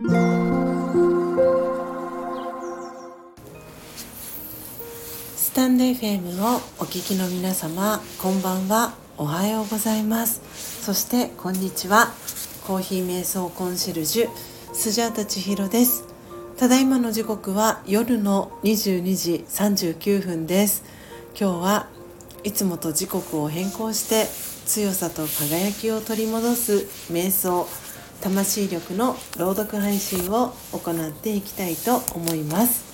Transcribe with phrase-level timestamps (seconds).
[0.00, 0.04] ス
[5.52, 8.94] タンレー FM をお聞きの皆様こんばんは。
[9.16, 10.84] おはようございます。
[10.84, 12.12] そしてこんにちは。
[12.64, 14.28] コーヒー瞑想コンシェルジュ
[14.72, 16.04] スジャータ千尋です。
[16.56, 20.84] ただいまの時刻は夜の22時39分です。
[21.36, 21.88] 今日は
[22.44, 24.26] いつもと時刻を変更して
[24.64, 27.66] 強さと輝きを取り戻す瞑想
[28.20, 32.84] 魂力の朗読配信を行っていきたいと思います。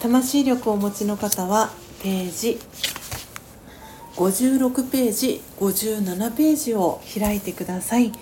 [0.00, 1.70] 魂力をお持ちの方は
[2.02, 2.58] ページ
[4.16, 8.12] 56ページ57ページを開いてください。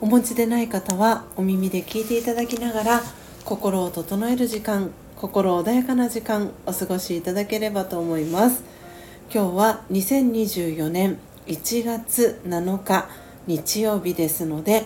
[0.00, 3.02] お持ちでない方はお耳で聞いていただきながら
[3.44, 8.62] 心を整える時間心穏やかな時間お過ごしいただければと思います。
[9.32, 13.08] 今日は2024年1月7日
[13.46, 14.84] 日曜日ですので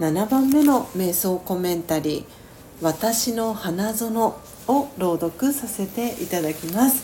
[0.00, 2.24] 7番目の瞑想コメンタリー
[2.80, 4.16] 「私の花園」
[4.66, 7.02] を朗読させていただきます。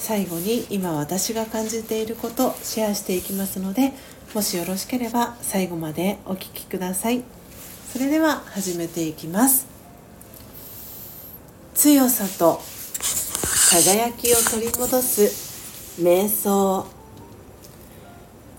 [0.00, 3.92] 最後に今私が感じていることシェアしていきますので
[4.34, 7.22] もしよろしければ最後までお聴きください。
[7.92, 9.66] それでは始めていきます。
[11.74, 12.60] 強さと
[13.70, 16.86] 輝きを取り戻す瞑想。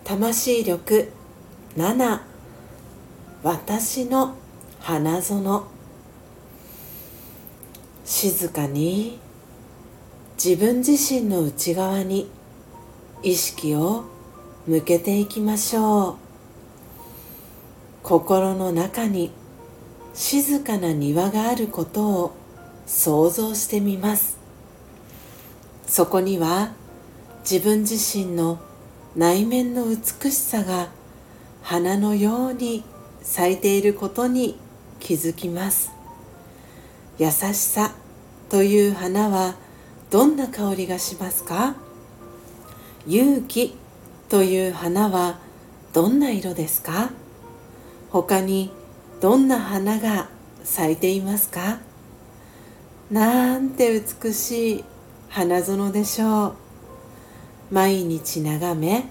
[0.04, 1.12] 魂力
[1.76, 2.22] 7
[3.44, 4.36] 私の
[4.80, 5.64] 花園。
[8.04, 9.20] 静かに
[10.44, 12.32] 自分自身の内側に
[13.22, 14.06] 意識を
[14.66, 16.16] 向けていきましょう。
[18.02, 19.32] 心の中に
[20.16, 22.36] 静かな庭があることを
[22.88, 24.40] 想像してみます。
[25.86, 26.74] そこには
[27.50, 28.58] 自分自身の
[29.16, 30.90] 内面の美しさが
[31.62, 32.84] 花のように
[33.30, 34.58] 咲いていることに
[35.00, 35.92] 気づきます。
[37.20, 37.94] 優しさ
[38.50, 39.56] という花は
[40.10, 41.76] どんな香りがしますか？
[43.06, 43.76] 勇気
[44.30, 45.40] という花は
[45.94, 47.12] どんな色ですか？
[48.12, 48.72] 他に
[49.22, 50.30] どんな花が
[50.64, 51.80] 咲いていますか？
[53.12, 54.84] なんて美しい
[55.30, 56.54] 花園でしょう。
[57.72, 59.04] 毎日眺め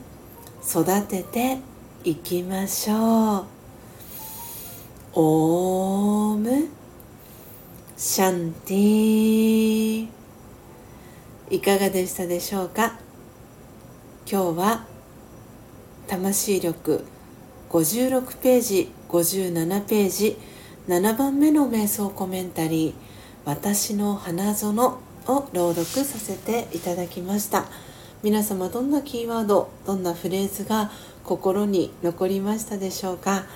[0.69, 1.59] 育てて
[2.03, 3.56] いきましょう。
[5.19, 6.69] オーム
[7.97, 10.09] シャンティ
[11.49, 12.99] いかがでしたでしょうか？
[14.31, 14.85] 今日は
[16.07, 17.03] 魂力
[17.71, 20.37] 56ページ57ページ
[20.87, 22.95] 7番目の瞑想コメンタリー
[23.47, 24.77] 「私の花園」
[25.29, 27.65] を朗読させていただきました。
[28.23, 30.91] 皆様どんなキーワードどんなフレーズが
[31.25, 33.47] 心に残りましたでしょうか？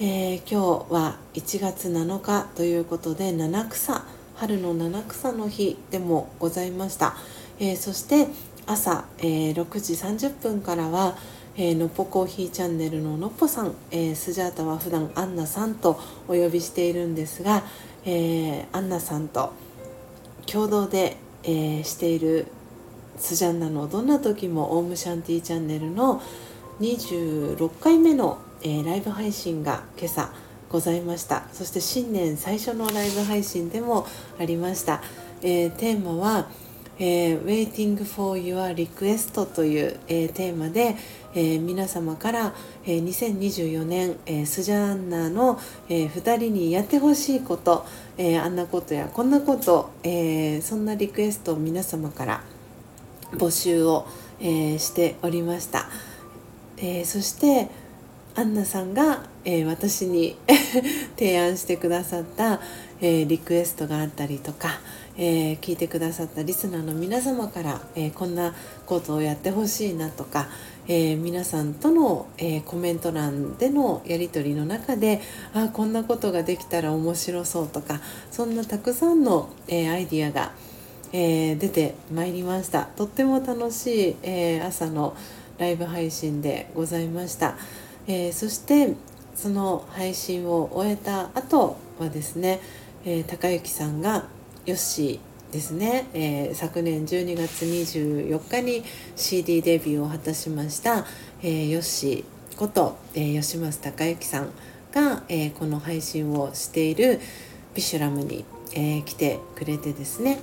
[0.00, 7.14] えー、今日は1月7日ということで七草春の七草の日でもございました、
[7.60, 8.26] えー、そして
[8.66, 9.94] 朝、えー、6時
[10.26, 11.16] 30分からは、
[11.56, 17.62] えー、のっぽコーヒーチャンネルののっぽさん、えスジャータは普段アンナさんとお呼びしているんですが、
[18.04, 19.52] えアンナさんと
[20.46, 22.48] 共同で、えしている
[23.16, 26.20] スジャンナのどんな時もオウムシャンティーチャンネルの
[26.80, 30.32] 26回目のえー、ライブ配信が今朝
[30.70, 31.44] ございました。
[31.52, 34.06] そして新年最初のライブ配信でも
[34.40, 35.02] ありました、
[35.42, 36.48] えー、テーマは、
[36.98, 40.96] えー、Waiting for Your Request という、えー、テーマで、
[41.34, 42.54] え、皆様から、
[42.86, 45.60] え、2024年、えー、スジャンナの、
[45.90, 47.84] え、2人にやってほしいこと、
[48.16, 52.42] え、あんなことやこんなこと、え、そんなリクエストを皆様から
[53.32, 54.06] 募集を、
[54.40, 55.86] え、しておりました、
[56.78, 57.83] え、そして
[58.36, 60.36] アンナさんが、えー、私に
[61.16, 62.60] 提案してくださった、
[63.00, 64.80] えー、リクエストがあったりとか、
[65.16, 68.52] えー、聞いてくださったリスナーの皆様から、えこんな
[68.86, 70.48] ことをやってほしいなとか、
[70.88, 75.20] え皆さんとの、えコメント欄でのやり取りの中で
[75.52, 78.00] あこんなことができたら面白そうとか
[78.32, 80.50] そんなたくさんの、えアイディアが、
[81.12, 85.14] え出てまいりましたとっても楽しい、え朝の
[85.58, 87.56] ライブ配信でございました。
[88.06, 88.94] えー、そして
[89.34, 92.60] その配信を終えた後はですね、
[93.04, 94.26] えー、高之さんが
[94.66, 98.84] ヨッシーですね、えー、昨年12月24日に
[99.16, 101.04] CD デビューを果たしました、
[101.42, 104.50] えー、ヨッシーこと、えー、吉松隆之さん
[104.92, 107.20] が、えー、この配信をしている
[107.74, 110.40] ビシュラムに、えー、来てくれてですね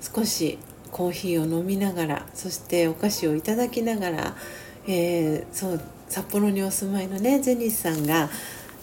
[0.00, 0.58] 少し
[0.90, 4.36] コーヒーを飲みながらそしてお菓子をいただきながら
[4.86, 8.28] えー、そう札幌にお住まいのねジェニスさんが、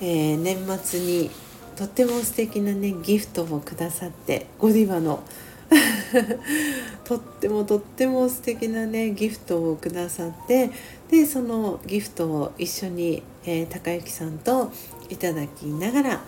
[0.02, 1.30] えー、年末に
[1.76, 5.24] とっても素敵なねギフトをくださってゴディバの
[7.06, 10.72] とってもとっても素敵なねギフトをくださって
[11.10, 14.72] でそのギフトを一緒に、えー、高之さんと
[15.10, 16.22] いただきながら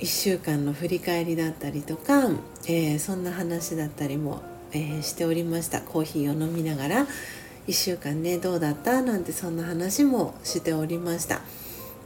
[0.00, 2.28] 1週間の振り返りだったりとか、
[2.66, 4.42] えー、そんな話だったりも、
[4.72, 5.80] えー、しておりました。
[5.80, 7.06] コーヒーを飲みながら
[7.66, 9.02] 1週間ねどうだった？
[9.02, 11.40] なんてそんな話もしておりました。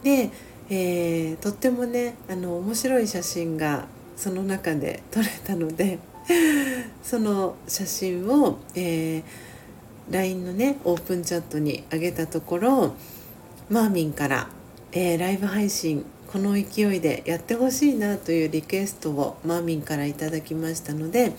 [0.02, 0.30] で、
[0.70, 3.86] えー、とってもねあの面白い写真が
[4.16, 5.98] その中で 撮れたので
[7.02, 9.22] その写真を、えー、
[10.12, 12.94] LINE のねオープンチャットに上げたところ
[13.68, 14.48] マーミンから、
[14.92, 21.32] えー、ライブ配信この勢いでやってほしいなというリクエストをマーミンからいただきましたので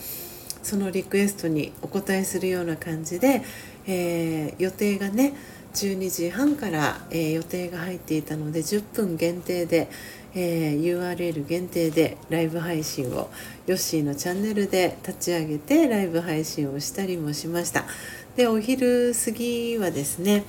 [0.63, 3.43] そのリクエストにお答えするような感じで、
[3.85, 5.33] えー、予定がね
[5.73, 9.89] 12時半から、えー、予定が入っていたので10分限定で、
[10.35, 13.29] えー、URL 限定でライブ配信を
[13.65, 17.85] ヨッシーのチャンネルで立ち上げてライブ配信をしたりもしました。
[18.35, 20.43] でお昼過ぎはですね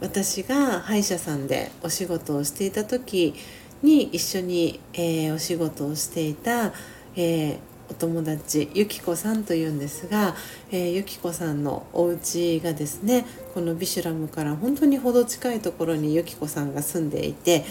[0.00, 3.34] 私が歯医者さんでお仕事をしていた時
[3.82, 6.72] に一緒に、えー、お仕事をしていた、
[7.16, 7.58] えー、
[7.90, 10.34] お友達ゆきこさんというんですが、
[10.70, 17.64] えー、ゆきこさんのお家がですねこのビシュラムから本当に程近いところにゆきこさんが住んでいて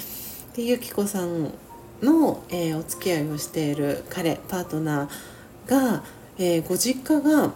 [0.55, 1.51] でゆきこさん
[2.01, 6.03] の、えー、お付き合いをしている彼パートナーが、
[6.37, 7.53] えー、ご実家が、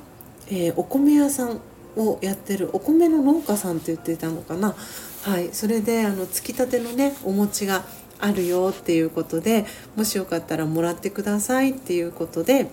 [0.50, 1.60] えお米屋さん
[1.98, 4.76] をやってるお米の農家さんって言っていたのかな。
[5.24, 7.84] はいそれであのつきたてのねお餅が
[8.20, 9.66] あるよっていうことで
[9.96, 12.68] もしよかったらもらってくださいっていうことで、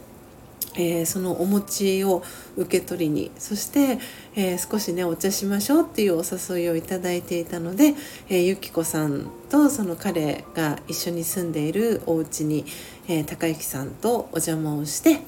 [0.76, 2.22] えー、そのお餅を
[2.56, 3.98] 受け取りにそして、
[4.34, 7.94] えー、少しねお茶しましょうっていうお誘いをいただいていたので、
[8.28, 12.64] えー、ゆきこさんとその彼が一緒に住んでいるお家に、
[13.08, 15.20] えー、高之さんとお邪魔をして、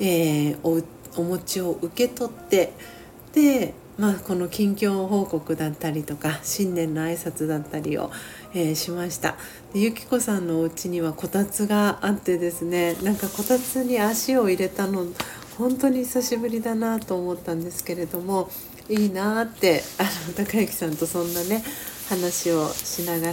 [0.00, 0.84] えー、
[1.16, 2.72] お餅を受け取って
[3.32, 8.10] でまあ、この近況報告だったりとか新年の挨拶だったりを、
[8.54, 9.36] えー、しました。
[9.72, 15.06] でゆきこさんのお家にはこたつがあってですねなんかこたつに足を入れたの
[15.58, 18.50] 本当に久しぶりだなと思ったんですけれども
[18.88, 21.62] いいなってあの高之さんとそんなね
[22.08, 23.32] 話をしなが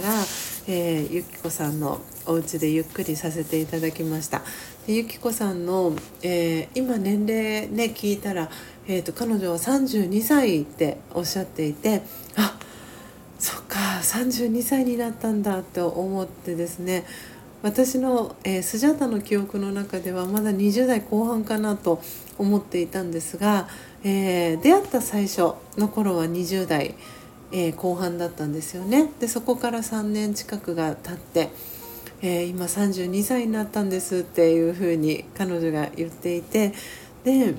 [0.66, 4.42] えー、ゆきこさんのお家でゆっくりさせていただきました。
[4.86, 8.48] でゆきこさんの、えー、今年齢ね聞いたら、
[8.86, 12.02] えーと彼女は32歳っておっしゃっていて
[12.36, 12.69] あっ
[13.40, 17.04] そっか32歳になったんだって思ってですね。
[17.62, 22.02] 私の、えー、スジャータの記憶の中ではまだ20代後半かなと
[22.38, 23.68] 思っていたんですが、
[24.04, 26.94] えー、出会った最初の頃は20代、
[27.50, 29.10] えー、後半だったんですよね。
[29.20, 31.50] でそこから3年近くが経って、
[32.22, 36.74] え今32歳になったんですっていうふうに彼女が言っていて
[37.24, 37.54] で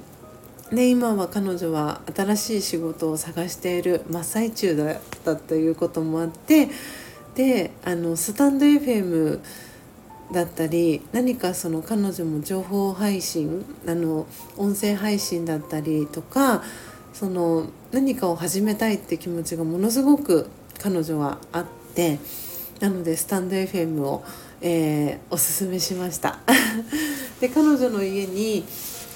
[0.71, 6.69] で今は彼女は新しい仕事を探している真っ最中だったということもあって
[7.35, 9.41] であのスタンド FM
[10.31, 14.25] だったり何かその彼女も情報配信あの
[14.55, 16.63] 音声配信だったりとか
[17.13, 21.65] その何かを始めたいって気持ちがものすごく彼女はあっ
[21.95, 22.19] て
[22.79, 24.23] なのでスタンド FM を、
[24.61, 26.39] えー、おすすめしました。
[27.39, 28.63] で彼女の家に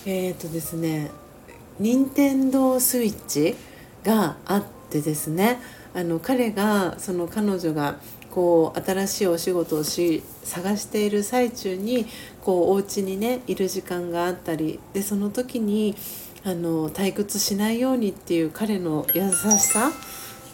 [0.06, 1.10] えっ、ー、とですね
[1.80, 3.56] 任天堂スイッチ
[4.04, 5.60] があってですね
[5.94, 7.98] あの彼がその彼女が
[8.32, 12.06] こう新しいお仕事をし探している最中に
[12.42, 15.96] こうお家にねいる時間があったりでその時に
[16.44, 19.90] あの退屈しないようにっていう彼の優しさ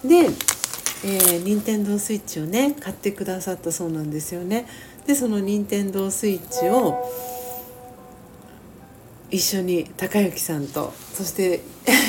[0.04, 4.68] で、えー、任天堂スイッチをね買ってくださったそうなんですよね。
[5.06, 7.04] でその任天堂スイッチを
[9.32, 11.62] 一緒に高之さんとそして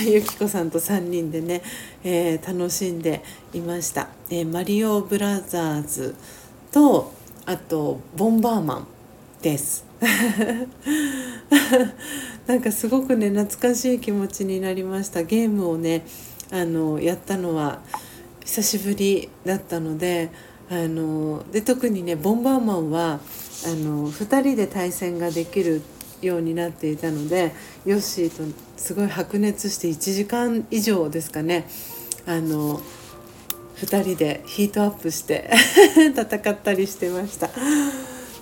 [0.04, 1.62] ゆきこさんと3人でね、
[2.02, 3.22] えー、楽しんで
[3.54, 6.16] いました、えー、マリオブラザーズ
[6.72, 7.12] と
[7.46, 8.86] あとボンバーマン
[9.40, 9.84] です。
[12.46, 15.22] なんかすごくね懐かしい気持ちになりました。
[15.22, 16.04] ゲームをね
[16.50, 17.80] あのやったのは
[18.44, 20.30] 久しぶりだったので
[20.70, 23.20] あので特にねボンバーマンは
[23.64, 25.82] あの2人で対戦ができる
[26.22, 27.52] ようになっていたので
[27.84, 28.44] ヨッシーと
[28.76, 31.66] すごい白熱して1時間以上ですかね
[32.26, 32.80] あの
[33.76, 35.50] 2人でヒートアップして
[36.14, 37.48] 戦ったりしてました。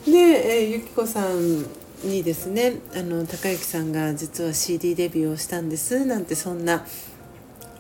[0.04, 1.66] で、えー、ゆきこさん
[2.04, 6.87] にですねあの高之さんが実は CD デビューをしたんですなんてそんな、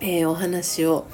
[0.00, 1.06] えー、お話を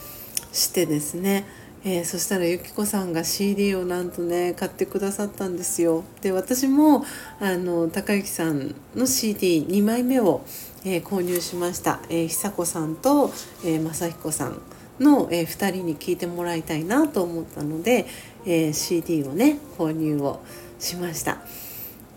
[0.52, 1.44] してですね、
[1.88, 7.04] えー、そしたらゆきこさんが CD をなんとね買ってくださったんですよで私も
[7.38, 10.44] あの高之さんの CD2 枚目を、
[10.84, 13.30] えー、購入しました、えー、久子さんと、
[13.64, 14.60] えー、正彦さん
[14.98, 18.06] の、えー、2人に聴いてもらいたいなと思ったので、
[18.44, 20.40] えー、CD をね購入を
[20.80, 21.38] しました。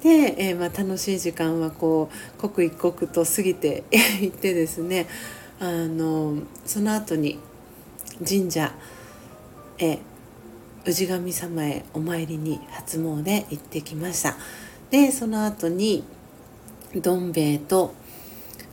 [0.01, 3.83] で、えー、まあ、楽しい時間はこう刻一刻と過ぎて
[4.19, 5.07] いってですね
[5.59, 7.37] あのその後に
[8.27, 8.73] 神社
[9.79, 9.99] へ
[10.85, 14.35] 氏神様へお参りに初詣行ってきました。
[14.91, 16.03] でその後に
[16.95, 17.93] どん兵衛と、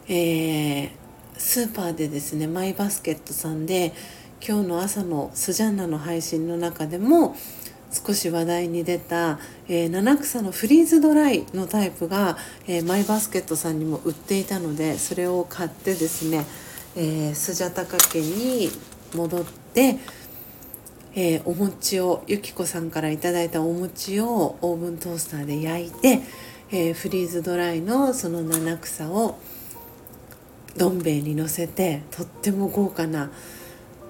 [0.08, 0.90] えー、
[1.36, 3.92] スーパーでですねマイバスケットさんで
[4.46, 7.36] 今日の朝のスジャンナの配信の中でも
[7.90, 12.36] 少し話題に出た、えー、七草のフリーズドライのタイプが、
[12.66, 16.44] えー、マイバスケットさんにも売っていたのでそれを買ってですね、
[16.96, 18.70] えー、スジャタカ家に
[19.14, 19.98] 戻って
[21.18, 26.20] えー、お餅をゆきこさんから頂いたお餅をオーブントースターで焼いて、
[26.70, 29.38] えー、フリーズドライのその七草を
[30.76, 33.30] どん兵衛にのせてとっても豪華な、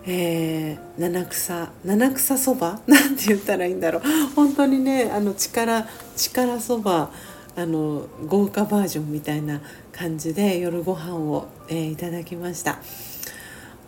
[0.05, 2.81] えー、七草七草そば？
[2.89, 4.03] なんて言ったらいいんだろう
[4.35, 7.13] 本当にねあの力力そば
[7.55, 9.61] あの豪華バージョンみたいな
[9.93, 12.81] 感じで夜ご飯を、えー、いただきました。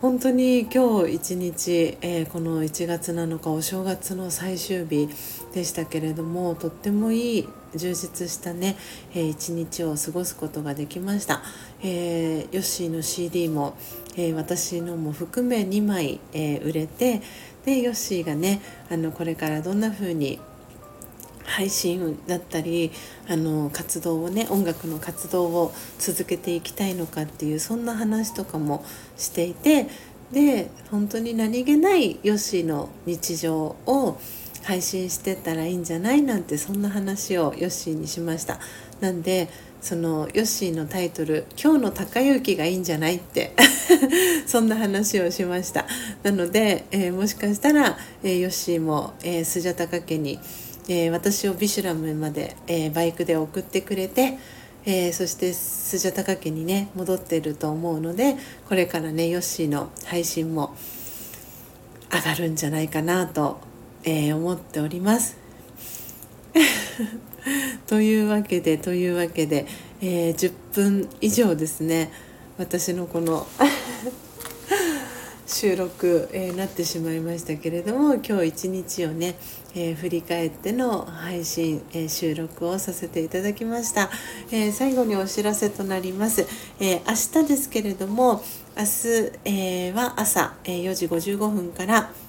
[0.01, 5.09] 本当に今日一日、えー、この1月7日お正月の最終日
[5.53, 8.77] でしたけれどもとってもいい充実したね、
[9.13, 11.41] えー、一日を過ごすことができました、
[11.83, 13.75] えー、ヨッシーの CD も、
[14.15, 17.21] えー、私のも含め2枚、え売れて
[17.65, 20.39] でヨッシーがねあのこれからどんな風に
[21.49, 22.91] 配信だったり
[23.27, 28.85] あの活動をね音楽の活動を続けていきたいのかっていうそんな話とかも
[29.17, 29.87] していて
[30.31, 34.19] で本当に何気ないヨッシーの日常を
[34.63, 38.59] 配信してたらいいんじゃないなんてそんな話をヨッシーにしました
[38.99, 39.49] なんで
[39.81, 43.53] そのヨッシーのタイトル「今日の高雪がいいんじゃない?」って
[44.45, 45.87] そんな話をしました
[46.21, 50.37] なので、えー、もしかしたら、えー、ヨッシーも、えー、スジャタカ家に
[50.87, 54.37] 「えー、私をビシュラムまで、えー、バイクで送ってくれて、
[54.85, 58.35] えー、そしてスジャタカ家にね戻ってると思うので
[58.67, 60.75] これからねヨッシーの配信も
[62.11, 63.59] 上がるんじゃないかなと、
[64.03, 65.37] え思っております。
[67.85, 69.67] というわけでというわけで、
[70.01, 72.11] え10分以上ですね
[72.57, 73.47] 私のこの
[75.45, 79.35] 収録、えー、なってしまいましたけれども今日一日をね、
[79.75, 84.09] えー、振り返っての配信、えー、収録をさせていただきました、
[84.51, 86.47] え最後にお知らせとなります、
[86.79, 88.43] え明日ですけれども
[88.77, 92.11] 明日、えは朝、え4時55分から「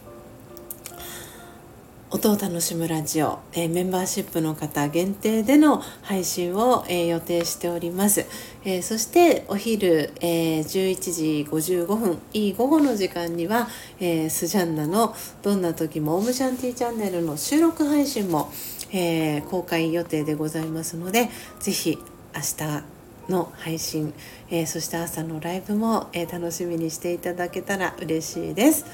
[2.12, 8.26] 音を楽しむラジオ、えー、メンバーシップの方限定での配信を、えー、予定しております、
[8.64, 13.68] えー、そしてお昼、え11時55分いい午後の時間には、
[14.00, 18.50] えスジャンナの「どんな時もオムシャンティチャンネル」の収録配信も、
[18.92, 21.96] え公開予定でございますので是非
[22.34, 22.82] 明日
[23.30, 24.12] の配信、
[24.50, 28.84] えそして朝のライブも、え楽しみにしていただけたら嬉しいです。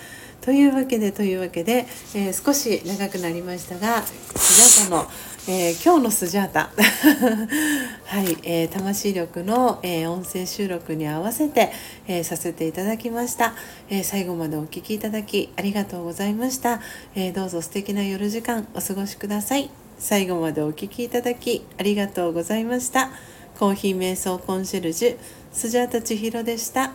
[0.41, 5.11] というわけでというわけで、えー、少し長くなりましたがスジャータの、
[5.49, 6.71] えー、今日のスジャータ。
[8.07, 11.73] はい、えー、魂力の、え音声収録に合わせて、
[12.07, 13.55] えさせていただきました、
[13.91, 16.81] え最後までお聴きいただきありがとうございました、
[17.17, 19.71] えどうぞ素敵な夜時間お過ごしください。
[19.99, 23.11] 最後までお聴きいただきありがとうございました。
[23.59, 25.17] コーヒー瞑想コンシェルジュ
[25.53, 26.93] スジャータ千尋でした。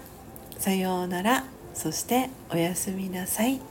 [0.57, 1.60] さようなら。
[1.81, 3.70] そしておやすみなさい。